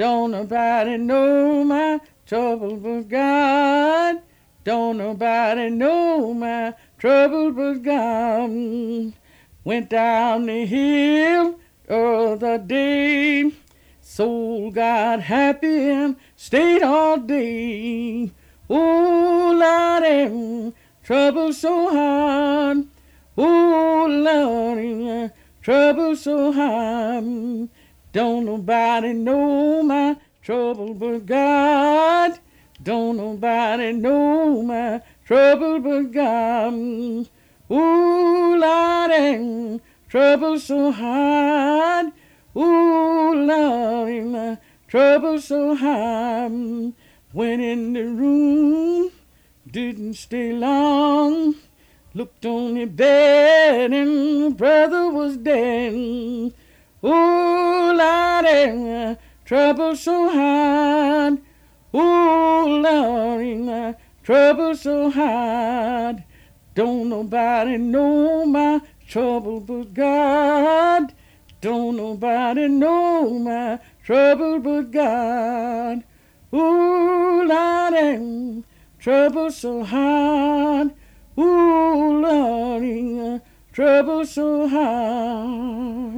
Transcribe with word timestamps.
Don't 0.00 0.30
nobody 0.30 0.96
know 0.96 1.62
my 1.62 2.00
trouble 2.24 2.76
but 2.76 3.06
God. 3.10 4.22
Don't 4.64 4.96
nobody 4.96 5.68
know 5.68 6.32
my 6.32 6.72
trouble 6.96 7.52
but 7.52 7.82
God. 7.82 9.12
Went 9.62 9.90
down 9.90 10.46
the 10.46 10.64
hill 10.64 11.60
the 11.86 11.94
other 11.94 12.56
day. 12.56 13.52
Soul 14.00 14.70
got 14.70 15.20
happy 15.20 15.90
and 15.90 16.16
stayed 16.34 16.82
all 16.82 17.18
day. 17.18 18.30
Oh, 18.70 19.52
Lord, 19.54 20.72
trouble 21.02 21.52
so 21.52 21.90
hard. 21.90 22.86
Oh, 23.36 24.06
Lord, 24.08 25.32
trouble 25.60 26.16
so 26.16 26.52
hard. 26.52 27.68
Don't 28.12 28.44
nobody 28.44 29.12
know 29.12 29.84
my 29.84 30.16
trouble 30.42 30.94
but 30.94 31.26
God. 31.26 32.40
Don't 32.82 33.18
nobody 33.18 33.92
know 33.92 34.62
my 34.62 35.00
trouble 35.24 35.78
but 35.78 36.10
God. 36.10 36.74
Ooh, 37.70 38.56
Lord, 38.56 39.80
trouble 40.08 40.58
so 40.58 40.90
hard. 40.90 42.12
Ooh, 42.56 43.32
Lord, 43.46 44.24
my 44.26 44.58
trouble 44.88 45.40
so 45.40 45.76
hard. 45.76 46.94
Went 47.32 47.62
in 47.62 47.92
the 47.92 48.06
room, 48.06 49.12
didn't 49.70 50.14
stay 50.14 50.52
long. 50.52 51.54
Looked 52.12 52.44
on 52.44 52.74
the 52.74 52.86
bed 52.86 53.92
and 53.92 54.56
brother 54.56 55.10
was 55.10 55.36
dead. 55.36 56.52
Ooh, 57.02 57.92
Lordy, 57.94 59.16
trouble 59.46 59.96
so 59.96 60.28
hard. 60.28 61.38
Ooh, 61.94 62.80
Lordy, 62.82 63.96
trouble 64.22 64.74
so 64.76 65.10
hard. 65.10 66.24
Don't 66.74 67.08
nobody 67.08 67.78
know 67.78 68.44
my 68.44 68.82
trouble 69.08 69.60
but 69.60 69.94
God. 69.94 71.14
Don't 71.62 71.96
nobody 71.96 72.68
know 72.68 73.30
my 73.38 73.78
trouble 74.04 74.58
but 74.60 74.90
God. 74.90 76.04
Ooh, 76.52 77.44
Lordy, 77.46 78.62
trouble 78.98 79.50
so 79.50 79.84
hard. 79.84 80.92
Ooh, 81.38 82.20
Lordy, 82.20 83.40
trouble 83.72 84.26
so 84.26 84.68
hard. 84.68 86.10